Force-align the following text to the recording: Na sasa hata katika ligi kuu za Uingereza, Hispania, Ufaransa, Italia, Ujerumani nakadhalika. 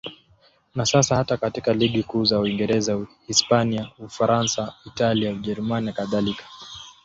Na 0.75 0.85
sasa 0.85 1.15
hata 1.15 1.37
katika 1.37 1.73
ligi 1.73 2.03
kuu 2.03 2.25
za 2.25 2.39
Uingereza, 2.39 3.05
Hispania, 3.27 3.89
Ufaransa, 3.99 4.73
Italia, 4.85 5.33
Ujerumani 5.33 5.85
nakadhalika. 5.85 6.43